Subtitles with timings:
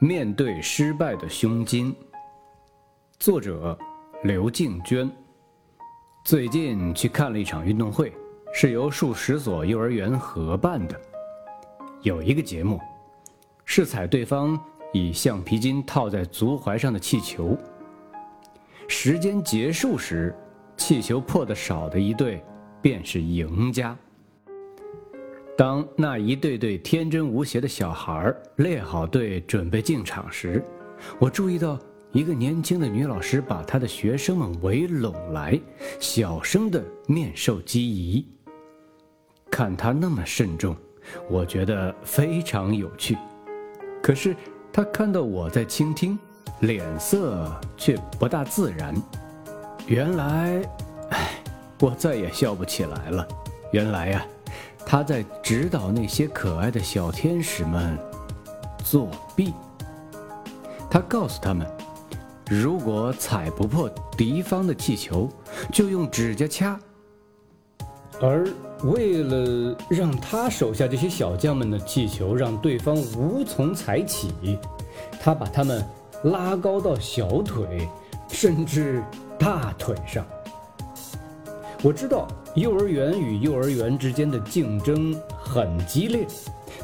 [0.00, 1.92] 面对失败的胸襟，
[3.18, 3.76] 作者
[4.22, 5.10] 刘静娟。
[6.24, 8.12] 最近去看了一场运动会，
[8.54, 11.00] 是由数十所幼儿园合办的。
[12.02, 12.80] 有一个节目，
[13.64, 14.56] 是踩对方
[14.92, 17.58] 以橡皮筋套在足踝上的气球。
[18.86, 20.32] 时间结束时，
[20.76, 22.40] 气球破的少的一队
[22.80, 23.96] 便是赢家。
[25.58, 30.62] 当那一对对天真无邪的小孩列好队准备进场时，
[31.18, 31.76] 我注意到
[32.12, 35.60] 一个年轻的女老师把她的学生们围拢来，
[35.98, 38.24] 小声的面授机宜。
[39.50, 40.76] 看她那么慎重，
[41.28, 43.18] 我觉得非常有趣。
[44.00, 44.36] 可是
[44.72, 46.16] 她看到我在倾听，
[46.60, 48.94] 脸色却不大自然。
[49.88, 50.62] 原来，
[51.10, 51.42] 唉，
[51.80, 53.26] 我再也笑不起来了。
[53.72, 54.24] 原来呀。
[54.90, 57.98] 他在指导那些可爱的小天使们
[58.82, 59.52] 作弊。
[60.88, 61.70] 他告诉他们，
[62.48, 65.28] 如果踩不破敌方的气球，
[65.70, 66.80] 就用指甲掐。
[68.18, 68.48] 而
[68.84, 74.58] 为了让他手下这些小将们的气球让对方无从踩起，
[75.20, 75.84] 他把他们
[76.24, 77.86] 拉高到小腿，
[78.30, 79.04] 甚至
[79.38, 80.24] 大腿上。
[81.80, 82.26] 我知道
[82.56, 86.26] 幼儿园与幼儿园之间的竞争很激烈，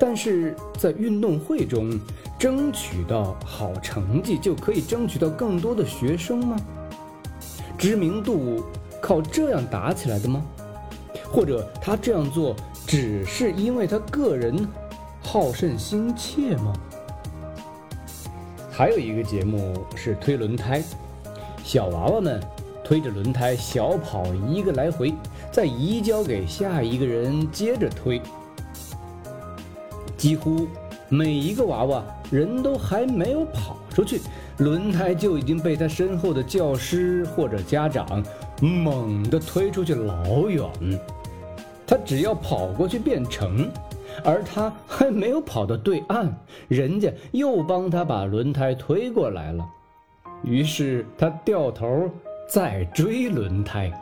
[0.00, 1.98] 但是在运动会中
[2.36, 6.56] 争取到好成绩就可以争取到更多的学生吗？
[7.78, 8.64] 知名度
[9.00, 10.44] 靠这样打起来的吗？
[11.30, 14.68] 或者他这样做只是因为他个人
[15.22, 16.72] 好胜心切吗？
[18.72, 20.82] 还有一个节目是推轮胎，
[21.62, 22.42] 小娃娃们。
[22.90, 25.14] 推着轮胎小跑一个来回，
[25.52, 28.20] 再移交给下一个人接着推。
[30.16, 30.66] 几乎
[31.08, 34.20] 每一个娃娃人都还没有跑出去，
[34.58, 38.24] 轮胎就已经被他身后的教师或者家长
[38.60, 40.68] 猛地推出去老远。
[41.86, 43.70] 他只要跑过去变成，
[44.24, 46.28] 而他还没有跑到对岸，
[46.66, 49.64] 人家又帮他把轮胎推过来了。
[50.42, 52.10] 于是他掉头。
[52.50, 53.92] 再追轮胎。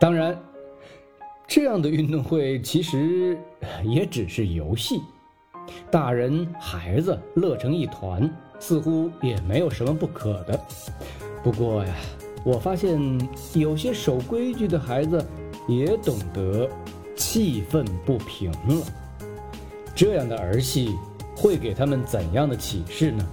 [0.00, 0.34] 当然，
[1.46, 3.38] 这样的运动会其实
[3.84, 5.02] 也只是游戏，
[5.90, 10.58] 大人孩子乐成一团，似乎也没有什么不可的。
[11.42, 11.94] 不过呀，
[12.44, 12.98] 我发现
[13.52, 15.22] 有些守规矩的孩子
[15.68, 16.66] 也懂得
[17.14, 18.86] 气愤不平了。
[19.94, 20.96] 这样的儿戏
[21.36, 23.28] 会给他们怎样的启示呢？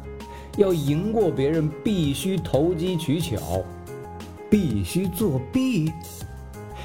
[0.60, 3.64] 要赢过别人，必须投机取巧，
[4.50, 5.90] 必须作弊。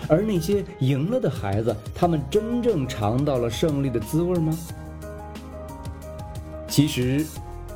[0.07, 4.57] 而那些赢了的孩子，他们真正尝到了胜利的滋味吗？
[6.69, 7.27] 其实，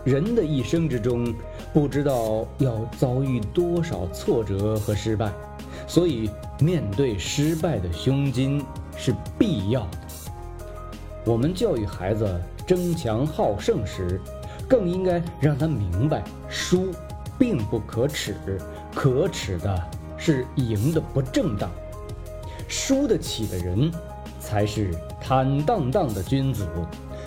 [0.05, 1.35] 人的一生之中，
[1.73, 5.33] 不知道要遭遇多少挫折和失败，
[5.89, 6.31] 所以
[6.61, 8.65] 面对失败的胸襟
[8.97, 9.99] 是必要的。
[11.25, 14.21] 我们教育孩子争强好胜时。
[14.69, 16.93] 更应该让他明白，输
[17.39, 18.37] 并不可耻，
[18.95, 19.83] 可耻的
[20.17, 21.71] 是赢的不正当。
[22.69, 23.91] 输得起的人，
[24.39, 26.69] 才是坦荡荡的君子，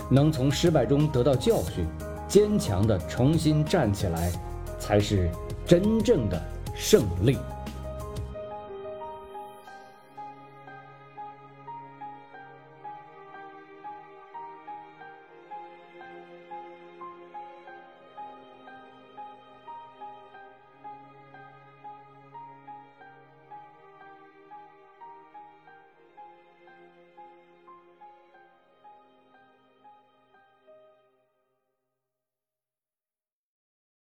[0.08, 1.84] 能从失败中得到教训，
[2.28, 4.30] 坚强的重新站起来，
[4.78, 5.28] 才是
[5.66, 6.40] 真正的
[6.76, 7.36] 胜利。